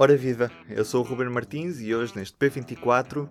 Ora 0.00 0.16
viva, 0.16 0.48
eu 0.70 0.84
sou 0.84 1.04
o 1.04 1.08
Ruben 1.08 1.28
Martins 1.28 1.80
e 1.80 1.92
hoje 1.92 2.16
neste 2.16 2.36
P24 2.38 3.28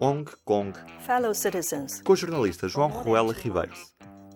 Hong 0.00 0.24
Kong 0.44 0.78
Fellow 1.00 1.34
citizens, 1.34 2.00
com 2.02 2.12
o 2.12 2.16
jornalista 2.16 2.68
João 2.68 2.88
Ruela 2.88 3.32
Ribeiros. 3.32 3.92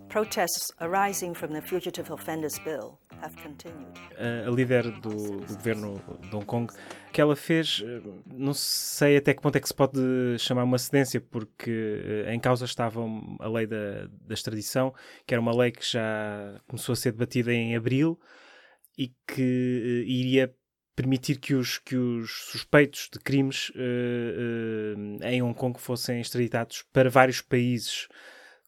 protests 0.09 0.73
arising 0.81 1.35
from 1.35 1.49
the 1.49 1.61
Fugitive 1.61 2.11
Offenders 2.13 2.59
Bill 2.59 2.99
have 3.23 3.33
continued. 3.41 3.87
a, 4.19 4.49
a 4.49 4.51
líder 4.51 4.91
do, 5.01 5.41
do 5.41 5.55
governo 5.55 6.03
de 6.29 6.35
Hong 6.35 6.45
Kong, 6.45 6.73
que 7.13 7.21
ela 7.21 7.37
fez, 7.37 7.81
eh, 7.87 8.01
não 8.27 8.53
sei 8.53 9.17
até 9.17 9.33
que 9.33 9.41
ponto 9.41 9.55
é 9.55 9.61
que 9.61 9.69
se 9.69 9.75
pode 9.75 10.01
chamar 10.41 10.65
uma 10.65 10.79
cedência, 10.79 11.21
porque 11.21 12.25
eh, 12.27 12.35
em 12.35 12.41
causa 12.41 12.65
estava 12.65 13.01
a 13.39 13.49
lei 13.49 13.69
da, 13.69 14.09
da 14.21 14.35
extradição, 14.35 14.93
que 15.25 15.33
era 15.33 15.41
uma 15.41 15.57
lei 15.57 15.71
que 15.71 15.85
já 15.89 16.61
começou 16.67 16.93
a 16.95 16.97
ser 16.97 17.13
debatida 17.13 17.53
em 17.53 17.77
abril 17.77 18.19
e 18.99 19.13
que 19.29 20.05
eh, 20.07 20.11
iria 20.11 20.53
permitir 20.97 21.39
que 21.39 21.55
os, 21.55 21.79
que 21.79 21.95
os 21.95 22.31
suspeitos 22.51 23.09
de 23.13 23.19
crimes 23.21 23.71
eh, 23.77 25.31
em 25.31 25.43
Hong 25.43 25.55
Kong 25.57 25.79
fossem 25.79 26.21
extraditados 26.21 26.83
para 26.93 27.11
vários 27.11 27.41
países 27.43 28.09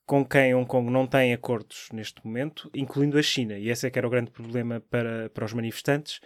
com 0.06 0.24
quem 0.24 0.54
Hong 0.54 0.66
Kong 0.66 0.91
não 0.91 1.06
tem 1.06 1.34
acordos 1.34 1.88
neste 1.92 2.24
momento, 2.24 2.70
incluindo 2.74 3.18
a 3.18 3.23
China. 3.23 3.59
E 3.59 3.68
esse 3.68 3.87
é 3.87 3.91
que 3.91 3.98
era 3.98 4.06
o 4.06 4.10
grande 4.10 4.30
problema 4.30 4.80
para, 4.88 5.28
para 5.30 5.45
os 5.45 5.52
manifestantes, 5.52 6.20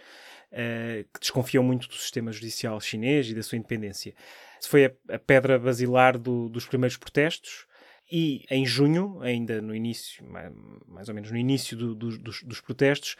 eh, 0.51 1.05
que 1.13 1.19
desconfiam 1.19 1.63
muito 1.63 1.87
do 1.89 1.95
sistema 1.95 2.31
judicial 2.31 2.79
chinês 2.79 3.29
e 3.29 3.33
da 3.35 3.43
sua 3.43 3.57
independência. 3.57 4.13
Isso 4.59 4.69
foi 4.69 4.85
a, 4.85 4.91
a 5.15 5.19
pedra 5.19 5.59
basilar 5.59 6.17
do- 6.17 6.47
dos 6.47 6.65
primeiros 6.65 6.95
protestos. 6.95 7.65
E 8.11 8.45
em 8.49 8.65
junho, 8.65 9.19
ainda 9.21 9.61
no 9.61 9.73
início, 9.75 10.23
ma- 10.25 10.51
mais 10.87 11.07
ou 11.09 11.15
menos 11.15 11.31
no 11.31 11.37
início 11.37 11.75
do- 11.75 11.95
do- 11.95 12.17
dos, 12.17 12.43
dos 12.43 12.61
protestos, 12.61 13.15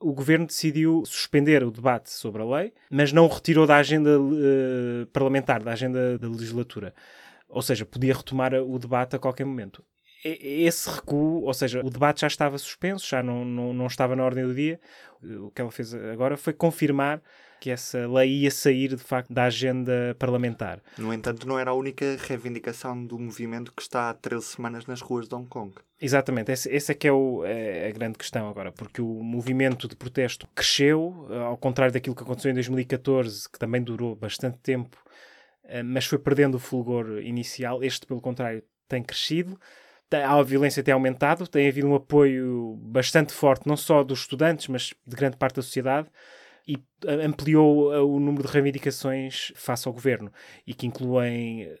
o 0.00 0.12
governo 0.12 0.46
decidiu 0.46 1.02
suspender 1.04 1.62
o 1.64 1.70
debate 1.70 2.10
sobre 2.10 2.40
a 2.42 2.44
lei, 2.44 2.72
mas 2.90 3.12
não 3.12 3.24
o 3.26 3.28
retirou 3.28 3.66
da 3.66 3.76
agenda 3.76 4.10
eh, 4.10 5.06
parlamentar, 5.12 5.62
da 5.62 5.72
agenda 5.72 6.16
da 6.18 6.28
legislatura. 6.28 6.94
Ou 7.48 7.60
seja, 7.62 7.84
podia 7.84 8.14
retomar 8.14 8.54
o 8.54 8.78
debate 8.78 9.16
a 9.16 9.18
qualquer 9.18 9.44
momento. 9.44 9.84
Esse 10.24 10.90
recuo, 10.90 11.44
ou 11.44 11.54
seja, 11.54 11.80
o 11.84 11.90
debate 11.90 12.22
já 12.22 12.26
estava 12.26 12.58
suspenso, 12.58 13.06
já 13.08 13.22
não, 13.22 13.44
não, 13.44 13.72
não 13.72 13.86
estava 13.86 14.16
na 14.16 14.24
ordem 14.24 14.44
do 14.44 14.54
dia. 14.54 14.80
O 15.22 15.50
que 15.50 15.60
ela 15.60 15.70
fez 15.70 15.94
agora 15.94 16.36
foi 16.36 16.52
confirmar 16.52 17.22
que 17.60 17.70
essa 17.70 18.06
lei 18.08 18.30
ia 18.30 18.50
sair, 18.50 18.88
de 18.88 19.02
facto, 19.02 19.32
da 19.32 19.44
agenda 19.44 20.14
parlamentar. 20.18 20.80
No 20.96 21.12
entanto, 21.12 21.46
não 21.46 21.58
era 21.58 21.70
a 21.70 21.74
única 21.74 22.16
reivindicação 22.26 23.04
do 23.04 23.18
movimento 23.18 23.72
que 23.74 23.82
está 23.82 24.10
há 24.10 24.14
13 24.14 24.44
semanas 24.46 24.86
nas 24.86 25.00
ruas 25.00 25.28
de 25.28 25.34
Hong 25.34 25.48
Kong. 25.48 25.74
Exatamente, 26.00 26.52
esse 26.52 26.92
é 26.92 26.94
que 26.94 27.08
é, 27.08 27.12
o- 27.12 27.44
é 27.44 27.88
a 27.88 27.90
grande 27.90 28.16
questão 28.16 28.48
agora, 28.48 28.70
porque 28.70 29.02
o 29.02 29.22
movimento 29.22 29.88
de 29.88 29.96
protesto 29.96 30.46
cresceu, 30.54 31.26
eh, 31.30 31.38
ao 31.38 31.56
contrário 31.56 31.92
daquilo 31.92 32.14
que 32.14 32.22
aconteceu 32.22 32.50
em 32.50 32.54
2014, 32.54 33.48
que 33.50 33.58
também 33.58 33.82
durou 33.82 34.14
bastante 34.14 34.58
tempo, 34.58 34.96
eh, 35.64 35.82
mas 35.82 36.06
foi 36.06 36.18
perdendo 36.18 36.54
o 36.54 36.60
fulgor 36.60 37.20
inicial. 37.22 37.82
Este, 37.82 38.06
pelo 38.06 38.20
contrário, 38.20 38.62
tem 38.88 39.02
crescido. 39.02 39.58
A 40.10 40.40
violência 40.42 40.82
tem 40.82 40.94
aumentado, 40.94 41.46
tem 41.46 41.68
havido 41.68 41.86
um 41.88 41.94
apoio 41.94 42.76
bastante 42.80 43.32
forte, 43.32 43.66
não 43.68 43.76
só 43.76 44.02
dos 44.02 44.20
estudantes, 44.20 44.66
mas 44.68 44.94
de 45.06 45.14
grande 45.16 45.36
parte 45.36 45.56
da 45.56 45.62
sociedade, 45.62 46.08
e 46.68 46.76
eh, 47.06 47.24
ampliou 47.24 47.94
eh, 47.94 48.00
o 48.00 48.20
número 48.20 48.46
de 48.46 48.52
reivindicações 48.52 49.50
face 49.56 49.88
ao 49.88 49.94
governo, 49.94 50.30
e 50.66 50.74
que 50.74 50.86
incluem 50.86 51.62
eh, 51.62 51.78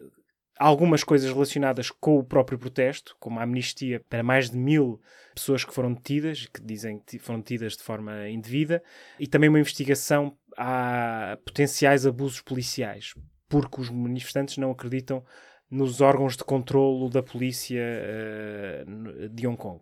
algumas 0.58 1.04
coisas 1.04 1.30
relacionadas 1.30 1.90
com 1.90 2.18
o 2.18 2.24
próprio 2.24 2.58
protesto, 2.58 3.14
como 3.20 3.38
a 3.38 3.42
amnistia 3.42 4.02
para 4.08 4.22
mais 4.22 4.48
de 4.48 4.56
mil 4.56 4.98
pessoas 5.34 5.62
que 5.62 5.74
foram 5.74 5.92
detidas, 5.92 6.46
que 6.46 6.62
dizem 6.62 7.00
que 7.06 7.18
foram 7.18 7.40
detidas 7.40 7.76
de 7.76 7.82
forma 7.82 8.28
indevida, 8.30 8.82
e 9.20 9.26
também 9.26 9.50
uma 9.50 9.60
investigação 9.60 10.36
a 10.56 11.38
potenciais 11.44 12.06
abusos 12.06 12.40
policiais, 12.40 13.14
porque 13.48 13.80
os 13.80 13.90
manifestantes 13.90 14.56
não 14.56 14.70
acreditam 14.70 15.22
nos 15.70 16.00
órgãos 16.00 16.34
de 16.36 16.44
controlo 16.44 17.10
da 17.10 17.22
polícia 17.22 17.82
eh, 17.82 18.84
de 19.30 19.46
Hong 19.46 19.58
Kong. 19.58 19.80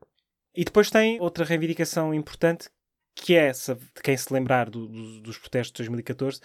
E 0.54 0.64
depois 0.64 0.90
tem 0.90 1.20
outra 1.20 1.44
reivindicação 1.44 2.12
importante, 2.12 2.68
que 3.16 3.34
é, 3.34 3.50
de 3.50 4.02
quem 4.04 4.16
se 4.16 4.32
lembrar 4.32 4.68
do- 4.70 4.86
do- 4.86 5.20
dos 5.22 5.38
protestos 5.38 5.72
de 5.72 5.78
2014, 5.78 6.38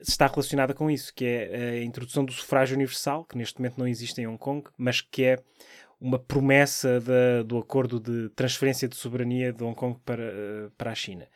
está 0.00 0.26
relacionada 0.26 0.72
com 0.72 0.90
isso, 0.90 1.12
que 1.14 1.24
é 1.24 1.80
a 1.80 1.84
introdução 1.84 2.24
do 2.24 2.32
sufrágio 2.32 2.74
universal, 2.76 3.24
que 3.24 3.36
neste 3.36 3.58
momento 3.60 3.76
não 3.78 3.86
existe 3.86 4.20
em 4.20 4.26
Hong 4.26 4.38
Kong, 4.38 4.68
mas 4.78 5.00
que 5.00 5.24
é 5.24 5.38
uma 6.00 6.18
promessa 6.18 7.00
da- 7.00 7.42
do 7.44 7.58
acordo 7.58 8.00
de 8.00 8.28
transferência 8.30 8.88
de 8.88 8.96
soberania 8.96 9.52
de 9.52 9.62
Hong 9.62 9.76
Kong 9.76 9.98
para, 10.04 10.72
para 10.78 10.90
a 10.92 10.94
China. 10.94 11.26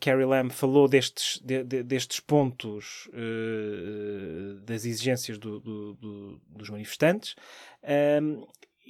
Carrie 0.00 0.24
Lam 0.26 0.50
falou 0.50 0.88
destes, 0.88 1.40
de- 1.42 1.64
de- 1.64 1.82
destes 1.82 2.20
pontos 2.20 3.08
eh, 3.14 4.58
das 4.62 4.84
exigências 4.84 5.38
do- 5.38 5.58
do- 5.60 5.94
do- 5.94 6.40
dos 6.48 6.68
manifestantes 6.68 7.34
ehm, 7.82 8.42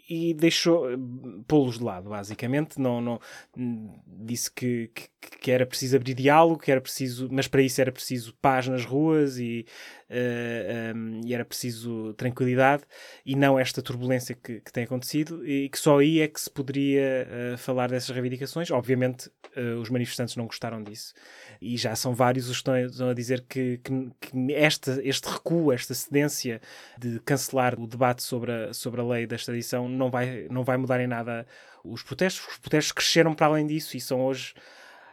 e 0.09 0.35
deixou 0.35 0.87
pô-los 1.49 1.79
de 1.79 1.85
lado, 1.85 2.11
basicamente. 2.11 2.81
Não, 2.81 3.01
não, 3.01 3.21
disse 4.07 4.51
que, 4.51 4.91
que, 4.95 5.09
que 5.41 5.51
era 5.51 5.67
preciso 5.67 5.97
abrir 5.97 6.15
diálogo, 6.15 6.61
que 6.61 6.71
era 6.71 6.81
preciso, 6.81 7.29
mas 7.31 7.49
para 7.49 7.63
isso 7.63 7.81
era 7.81 7.91
preciso 7.91 8.35
paz 8.41 8.69
nas 8.69 8.85
ruas 8.85 9.39
e, 9.39 9.67
eh, 10.09 10.93
um, 10.95 11.21
e 11.25 11.35
era 11.35 11.45
preciso 11.45 12.15
tranquilidade 12.15 12.85
e 13.25 13.35
não 13.35 13.59
esta 13.59 13.83
turbulência 13.83 14.37
que, 14.37 14.61
que 14.61 14.73
tem 14.73 14.85
acontecido 14.85 15.47
e 15.47 15.69
que 15.69 15.79
só 15.79 15.99
aí 15.99 16.21
é 16.21 16.29
que 16.29 16.41
se 16.41 16.51
poderia 16.51 17.27
eh, 17.29 17.57
falar 17.57 17.89
dessas 17.89 18.11
reivindicações. 18.11 18.71
Obviamente, 18.71 19.31
eh, 19.55 19.75
os 19.75 19.91
manifestantes 19.91 20.37
não 20.37 20.47
gostaram 20.47 20.83
disso 20.83 21.15
e 21.61 21.77
já 21.77 21.97
são 21.97 22.15
vários 22.15 22.49
os 22.49 22.63
que 22.63 22.71
estão, 22.71 23.09
a 23.09 23.15
dizer 23.15 23.45
que, 23.49 23.79
que, 23.79 24.11
que 24.21 24.55
esta, 24.55 25.01
este 25.03 25.29
recuo, 25.29 25.73
esta 25.73 25.95
cedência 25.95 26.61
de 26.99 27.19
cancelar 27.21 27.79
o 27.81 27.87
debate 27.87 28.23
sobre 28.23 28.53
a, 28.53 28.73
sobre 28.73 29.01
a 29.01 29.05
lei 29.05 29.27
da 29.27 29.37
extradição 29.37 29.86
não 29.89 30.11
vai, 30.11 30.47
não 30.51 30.65
vai 30.65 30.77
mudar 30.77 31.01
em 31.01 31.07
nada 31.07 31.47
os 31.85 32.03
protestos. 32.03 32.47
Os 32.49 32.59
protestos 32.59 32.93
cresceram 32.93 33.35
para 33.35 33.47
além 33.47 33.67
disso 33.67 33.97
e 33.97 34.01
são 34.01 34.25
hoje. 34.25 34.55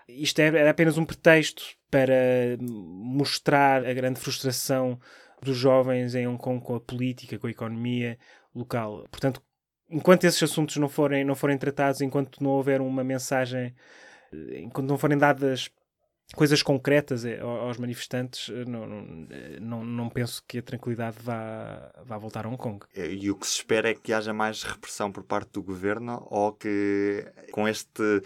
Isto 0.08 0.40
é- 0.40 0.48
era 0.48 0.70
apenas 0.72 0.98
um 0.98 1.06
pretexto 1.06 1.64
para 1.90 2.14
mostrar 2.60 3.86
a 3.86 3.94
grande 3.94 4.20
frustração 4.20 5.00
dos 5.42 5.58
jovens 5.58 6.16
em 6.16 6.28
Hong 6.28 6.42
Kong 6.42 6.64
com 6.64 6.76
a 6.76 6.80
política, 6.80 7.38
com 7.38 7.48
a 7.48 7.52
economia 7.52 8.18
local. 8.56 9.06
Portanto, 9.12 9.42
enquanto 9.90 10.24
esses 10.24 10.42
assuntos 10.42 10.78
não 10.78 10.90
forem, 10.90 11.24
não 11.24 11.36
forem 11.36 11.58
tratados, 11.58 12.02
enquanto 12.02 12.42
não 12.42 12.52
houver 12.52 12.82
uma 12.82 13.04
mensagem, 13.04 13.74
enquanto 14.56 14.90
não 14.90 14.98
forem 14.98 15.18
dadas 15.18 15.70
coisas 16.36 16.62
concretas 16.64 17.26
eh, 17.26 17.40
ao- 17.40 17.68
aos 17.68 17.78
manifestantes, 17.78 18.50
eh, 18.50 18.66
não, 18.66 18.86
não, 18.88 19.28
eh, 19.30 19.58
não, 19.60 19.86
não 19.86 20.10
penso 20.10 20.44
que 20.48 20.58
a 20.60 20.62
tranquilidade 20.62 21.18
vá, 21.22 21.92
vá 22.06 22.18
voltar 22.18 22.46
a 22.46 22.50
Hong 22.50 22.58
Kong. 22.58 22.86
E 22.96 23.30
o 23.32 23.36
que 23.36 23.48
se 23.48 23.58
espera 23.58 23.90
é 23.90 23.94
que 23.94 24.12
haja 24.14 24.34
mais 24.34 24.64
repressão 24.64 25.12
por 25.12 25.24
parte 25.24 25.52
do 25.54 25.64
governo 25.64 26.26
ou 26.30 26.52
que 26.54 27.26
com 27.52 27.68
este 27.68 28.22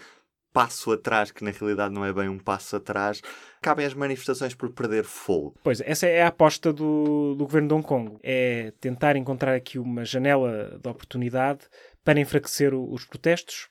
passo 0.53 0.91
atrás, 0.91 1.29
que 1.29 1.43
na 1.43 1.51
realidade 1.51 1.93
não 1.93 2.03
é 2.03 2.11
bem 2.11 2.27
um 2.29 2.39
passo 2.39 2.77
atrás, 2.77 3.21
acabem 3.61 3.85
as 3.85 3.93
manifestações 3.93 4.55
por 4.55 4.71
perder 4.71 5.03
fogo. 5.03 5.53
Pois, 5.63 5.81
essa 5.81 6.07
é 6.07 6.23
a 6.23 6.27
aposta 6.29 6.73
do, 6.73 7.35
do 7.35 7.43
governo 7.45 7.67
de 7.67 7.73
Hong 7.75 7.85
Kong. 7.85 8.17
É 8.23 8.73
tentar 8.81 9.15
encontrar 9.15 9.53
aqui 9.53 9.77
uma 9.77 10.03
janela 10.03 10.79
de 10.81 10.89
oportunidade 10.89 11.59
para 12.03 12.19
enfraquecer 12.19 12.73
os 12.73 13.05
protestos, 13.05 13.69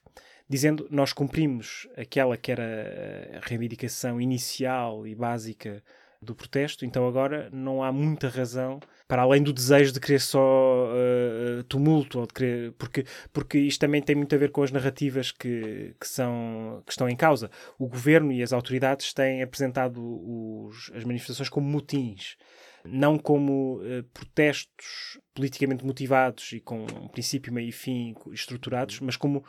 dizendo 0.49 0.87
nós 0.91 1.13
cumprimos 1.13 1.89
aquela 1.97 2.37
que 2.37 2.53
era 2.53 3.41
a 3.43 3.47
reivindicação 3.49 4.21
inicial 4.21 5.07
e 5.07 5.15
básica 5.15 5.83
do 6.23 6.35
protesto, 6.35 6.85
então 6.85 7.07
agora 7.07 7.49
não 7.53 7.83
há 7.85 7.93
muita 7.93 8.29
razão 8.29 8.81
para 9.07 9.23
além 9.23 9.43
do 9.43 9.53
desejo 9.53 9.93
de 9.93 10.01
querer 10.01 10.21
só 10.21 10.89
eh, 10.95 11.63
tumulto, 11.69 12.19
ou 12.21 12.27
de 12.27 12.33
querer, 12.33 12.73
porque, 12.73 13.05
porque 13.33 13.59
isto 13.59 13.79
também 13.81 14.01
tem 14.03 14.17
muito 14.17 14.35
a 14.35 14.39
ver 14.39 14.51
com 14.51 14.63
as 14.63 14.73
narrativas 14.73 15.31
que, 15.31 15.95
que, 16.01 16.09
são, 16.09 16.83
que 16.87 16.91
estão 16.91 17.09
em 17.09 17.15
causa. 17.15 17.51
O 17.79 17.87
governo 17.87 18.33
e 18.33 18.43
as 18.43 18.53
autoridades 18.53 19.13
têm 19.13 19.43
apresentado 19.43 20.01
os- 20.03 20.91
as 20.95 21.05
manifestações 21.05 21.49
como 21.51 21.69
motins, 21.69 22.37
não 22.85 23.19
como 23.19 23.81
eh, 23.85 24.03
protestos 24.13 25.21
politicamente 25.35 25.85
motivados 25.85 26.51
e 26.53 26.61
com 26.61 26.83
um 26.85 27.09
princípio, 27.09 27.53
meio 27.53 27.69
e 27.69 27.73
fim 27.73 28.15
estruturados, 28.33 28.99
mas 29.01 29.17
como 29.17 29.45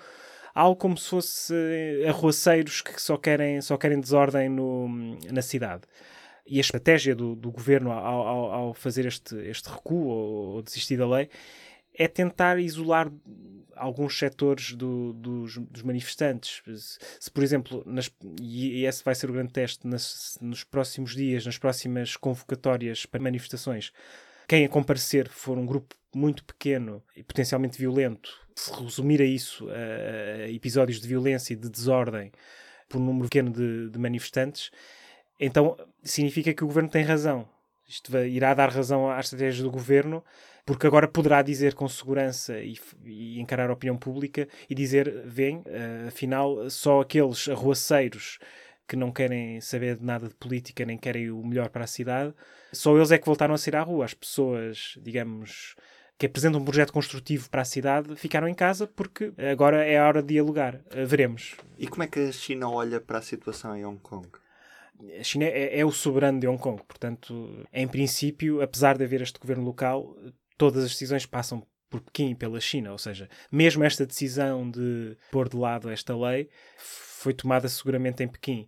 algo 0.57 0.75
como 0.75 0.97
se 0.97 1.09
fosse 1.09 1.53
eh, 1.53 2.07
arruaceiros 2.09 2.81
que 2.81 2.99
só 3.01 3.15
querem, 3.17 3.61
só 3.61 3.77
querem 3.77 3.99
desordem 3.99 4.49
no, 4.49 4.87
na 5.31 5.41
cidade. 5.41 5.83
E 6.45 6.57
a 6.57 6.61
estratégia 6.61 7.13
do, 7.15 7.35
do 7.35 7.51
governo 7.51 7.91
ao, 7.91 8.27
ao- 8.27 8.51
ao 8.51 8.73
fazer 8.73 9.05
este, 9.05 9.35
este 9.47 9.69
recuo 9.69 10.07
ou, 10.07 10.55
ou 10.55 10.61
desistir 10.61 10.97
da 10.97 11.07
lei 11.07 11.29
é 11.93 12.07
tentar 12.07 12.59
isolar 12.59 13.11
alguns 13.75 14.17
setores 14.17 14.73
do- 14.73 15.13
dos, 15.13 15.57
dos 15.57 15.83
manifestantes. 15.83 16.61
Se, 17.19 17.29
por 17.29 17.43
exemplo, 17.43 17.83
nas- 17.85 18.09
e 18.41 18.83
esse 18.85 19.03
vai 19.03 19.13
ser 19.13 19.29
o 19.29 19.33
grande 19.33 19.53
teste 19.53 19.85
nas- 19.85 20.37
nos 20.41 20.63
próximos 20.63 21.15
dias, 21.15 21.45
nas 21.45 21.57
próximas 21.57 22.15
convocatórias 22.15 23.05
para 23.05 23.21
manifestações, 23.21 23.91
quem 24.47 24.65
a 24.65 24.69
comparecer 24.69 25.27
for 25.29 25.57
um 25.57 25.65
grupo 25.65 25.95
muito 26.13 26.43
pequeno 26.43 27.03
e 27.15 27.23
potencialmente 27.23 27.77
violento, 27.77 28.29
se 28.55 28.71
resumir 28.71 29.21
a 29.21 29.25
isso, 29.25 29.67
a, 29.69 30.49
episódios 30.49 30.99
de 30.99 31.07
violência 31.07 31.53
e 31.53 31.57
de 31.57 31.69
desordem 31.69 32.31
por 32.89 32.99
um 32.99 33.05
número 33.05 33.25
pequeno 33.25 33.51
de, 33.51 33.89
de 33.89 33.99
manifestantes, 33.99 34.71
então 35.39 35.77
significa 36.01 36.53
que 36.53 36.63
o 36.63 36.67
governo 36.67 36.89
tem 36.89 37.03
razão. 37.03 37.47
Isto 37.87 38.17
irá 38.17 38.53
dar 38.53 38.69
razão 38.69 39.09
à 39.09 39.19
estratégia 39.19 39.63
do 39.63 39.71
governo, 39.71 40.23
porque 40.65 40.85
agora 40.85 41.07
poderá 41.07 41.41
dizer 41.41 41.73
com 41.73 41.87
segurança 41.87 42.59
e, 42.59 42.77
e 43.05 43.39
encarar 43.39 43.69
a 43.69 43.73
opinião 43.73 43.95
pública 43.95 44.47
e 44.69 44.75
dizer: 44.75 45.23
vem, 45.25 45.59
uh, 45.59 46.07
afinal, 46.07 46.69
só 46.69 46.99
aqueles 46.99 47.47
arruaceiros 47.47 48.39
que 48.87 48.95
não 48.95 49.11
querem 49.11 49.59
saber 49.59 49.97
de 49.97 50.05
nada 50.05 50.27
de 50.27 50.35
política 50.35 50.85
nem 50.85 50.97
querem 50.97 51.29
o 51.29 51.43
melhor 51.43 51.69
para 51.69 51.83
a 51.83 51.87
cidade, 51.87 52.33
só 52.71 52.95
eles 52.95 53.11
é 53.11 53.17
que 53.17 53.25
voltaram 53.25 53.53
a 53.53 53.57
sair 53.57 53.75
à 53.75 53.81
rua. 53.81 54.05
As 54.05 54.13
pessoas, 54.13 54.97
digamos, 55.01 55.75
que 56.17 56.25
apresentam 56.25 56.61
um 56.61 56.65
projeto 56.65 56.93
construtivo 56.93 57.49
para 57.49 57.61
a 57.61 57.65
cidade 57.65 58.15
ficaram 58.15 58.47
em 58.47 58.53
casa 58.53 58.87
porque 58.87 59.33
agora 59.51 59.85
é 59.85 59.97
a 59.97 60.07
hora 60.07 60.21
de 60.21 60.29
dialogar. 60.29 60.75
Uh, 60.75 61.05
veremos. 61.05 61.55
E 61.77 61.87
como 61.87 62.03
é 62.03 62.07
que 62.07 62.19
a 62.19 62.31
China 62.31 62.69
olha 62.69 62.99
para 62.99 63.19
a 63.19 63.21
situação 63.21 63.75
em 63.75 63.85
Hong 63.85 63.99
Kong? 63.99 64.27
a 65.19 65.23
China 65.23 65.45
é, 65.45 65.79
é, 65.79 65.85
o 65.85 65.91
soberano 65.91 66.39
de 66.39 66.47
Hong 66.47 66.59
Kong, 66.59 66.81
portanto, 66.87 67.63
em 67.71 67.87
princípio, 67.87 68.63
apesar 68.63 68.97
de 68.97 69.03
haver 69.03 69.21
este 69.21 69.39
governo 69.39 69.63
local, 69.63 70.15
todas 70.57 70.83
as 70.83 70.91
decisões 70.91 71.23
passam 71.23 71.63
por 71.87 72.01
Pequim 72.01 72.31
e 72.31 72.35
pela 72.35 72.59
China, 72.59 72.91
ou 72.91 72.97
seja, 72.97 73.29
mesmo 73.51 73.83
esta 73.83 74.05
decisão 74.05 74.69
de 74.69 75.15
pôr 75.31 75.47
de 75.47 75.55
lado 75.55 75.89
esta 75.89 76.17
lei 76.17 76.49
foi 77.17 77.33
tomada 77.33 77.67
seguramente 77.67 78.23
em 78.23 78.27
Pequim. 78.27 78.67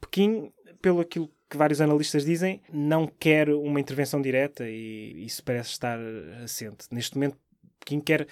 Pequim, 0.00 0.52
pelo 0.82 1.00
aquilo 1.00 1.30
que 1.48 1.56
vários 1.56 1.80
analistas 1.80 2.24
dizem, 2.24 2.62
não 2.72 3.06
quer 3.06 3.48
uma 3.50 3.80
intervenção 3.80 4.20
direta 4.20 4.68
e 4.68 5.24
isso 5.24 5.42
parece 5.42 5.70
estar 5.70 5.98
assente. 6.42 6.86
Neste 6.90 7.14
momento, 7.14 7.38
Pequim 7.78 8.00
quer 8.00 8.26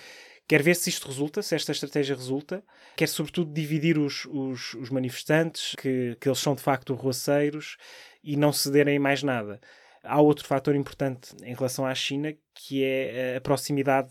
quer 0.49 0.63
ver 0.63 0.75
se 0.77 0.91
isto 0.91 1.07
resulta, 1.09 1.41
se 1.41 1.55
esta 1.55 1.73
estratégia 1.73 2.15
resulta, 2.15 2.63
quer 2.97 3.09
sobretudo 3.09 3.53
dividir 3.55 3.97
os, 3.97 4.27
os, 4.27 4.75
os 4.75 4.91
manifestantes, 4.91 5.75
que, 5.77 6.15
que 6.21 6.29
eles 6.29 6.39
são 6.39 6.55
de 6.55 6.61
facto 6.61 6.95
roaceiros 6.95 7.79
e 8.23 8.37
não 8.37 8.53
cederem 8.53 8.99
mais 8.99 9.23
nada. 9.23 9.61
Há 10.05 10.21
outro 10.21 10.47
fator 10.47 10.75
importante 10.75 11.35
em 11.43 11.55
relação 11.55 11.87
à 11.87 11.95
China, 11.95 12.35
que 12.55 12.85
é 12.85 13.37
a 13.37 13.41
proximidade 13.41 14.11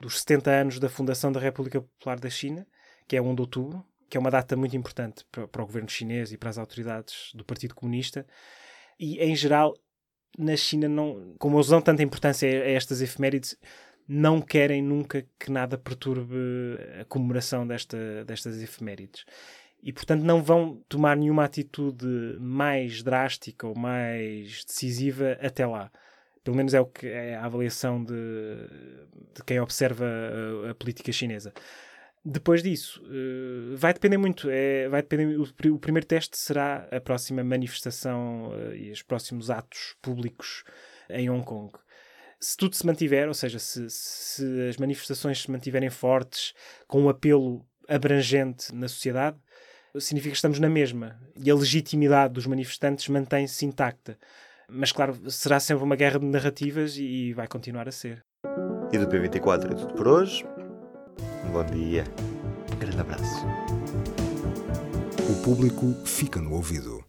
dos 0.00 0.20
70 0.20 0.50
anos 0.50 0.78
da 0.78 0.88
fundação 0.88 1.32
da 1.32 1.40
República 1.40 1.80
Popular 1.80 2.18
da 2.18 2.28
China, 2.28 2.66
que 3.06 3.16
é 3.16 3.22
1 3.22 3.34
de 3.34 3.40
outubro, 3.40 3.84
que 4.08 4.16
é 4.16 4.20
uma 4.20 4.30
data 4.30 4.56
muito 4.56 4.76
importante 4.76 5.24
para, 5.30 5.46
para 5.46 5.62
o 5.62 5.66
governo 5.66 5.88
chinês 5.88 6.32
e 6.32 6.38
para 6.38 6.50
as 6.50 6.58
autoridades 6.58 7.30
do 7.34 7.44
Partido 7.44 7.74
Comunista. 7.74 8.26
E, 8.98 9.18
em 9.18 9.34
geral, 9.36 9.74
na 10.38 10.56
China, 10.56 10.88
não, 10.88 11.34
como 11.38 11.56
eles 11.56 11.68
dão 11.68 11.80
tanta 11.80 12.02
importância 12.02 12.48
a 12.48 12.70
estas 12.70 13.00
efemérides, 13.00 13.56
não 14.06 14.40
querem 14.40 14.82
nunca 14.82 15.26
que 15.38 15.50
nada 15.50 15.76
perturbe 15.76 16.34
a 17.00 17.04
comemoração 17.04 17.66
desta, 17.66 18.24
destas 18.24 18.62
efemérides. 18.62 19.24
E, 19.82 19.92
portanto, 19.92 20.22
não 20.22 20.42
vão 20.42 20.82
tomar 20.88 21.16
nenhuma 21.16 21.44
atitude 21.44 22.06
mais 22.40 23.02
drástica 23.02 23.66
ou 23.66 23.76
mais 23.76 24.64
decisiva 24.64 25.38
até 25.40 25.66
lá. 25.66 25.90
Pelo 26.42 26.56
menos 26.56 26.72
é 26.72 26.80
o 26.80 26.86
que 26.86 27.06
é 27.06 27.36
a 27.36 27.44
avaliação 27.44 28.02
de, 28.02 28.14
de 29.34 29.44
quem 29.44 29.60
observa 29.60 30.06
a, 30.06 30.70
a, 30.70 30.74
política 30.74 31.12
chinesa. 31.12 31.52
Depois 32.30 32.62
disso, 32.62 33.02
uh, 33.04 33.76
vai 33.76 33.94
depender 33.94 34.18
muito. 34.18 34.48
É, 34.50 34.88
vai 34.88 35.00
depender, 35.00 35.38
o, 35.38 35.74
o, 35.74 35.78
primeiro 35.78 36.06
teste 36.06 36.36
será 36.36 36.86
a 36.90 37.00
próxima 37.00 37.42
manifestação 37.42 38.50
uh, 38.50 38.74
e 38.74 38.90
os 38.90 39.02
próximos 39.02 39.50
atos 39.50 39.96
públicos 40.02 40.62
em 41.08 41.30
Hong 41.30 41.44
Kong 41.44 41.72
se 42.40 42.56
tudo 42.56 42.76
se 42.76 42.86
mantiver, 42.86 43.26
ou 43.26 43.34
seja, 43.34 43.58
se, 43.58 43.86
se 43.90 44.68
as 44.68 44.76
manifestações 44.76 45.42
se 45.42 45.50
mantiverem 45.50 45.90
fortes, 45.90 46.54
com 46.86 47.02
um 47.02 47.08
apelo 47.08 47.66
abrangente 47.88 48.74
na 48.74 48.86
sociedade, 48.86 49.36
significa 49.98 50.32
que 50.32 50.36
estamos 50.36 50.60
na 50.60 50.68
mesma. 50.68 51.18
E 51.36 51.50
a 51.50 51.54
legitimidade 51.54 52.34
dos 52.34 52.46
manifestantes 52.46 53.08
mantém-se 53.08 53.66
intacta. 53.66 54.16
Mas, 54.70 54.92
claro, 54.92 55.30
será 55.30 55.58
sempre 55.58 55.82
uma 55.82 55.96
guerra 55.96 56.20
de 56.20 56.26
narrativas 56.26 56.96
e 56.96 57.32
vai 57.32 57.48
continuar 57.48 57.88
a 57.88 57.92
ser. 57.92 58.24
E 58.92 58.98
do 58.98 59.06
P24 59.08 59.72
é 59.72 59.74
tudo 59.74 59.94
por 59.94 60.06
hoje. 60.06 60.44
Um 61.48 61.52
bom 61.52 61.64
dia. 61.64 62.04
Um 62.72 62.78
grande 62.78 63.00
abraço. 63.00 63.46
O 65.30 65.42
público 65.42 65.94
fica 66.04 66.40
no 66.42 66.52
ouvido. 66.52 67.02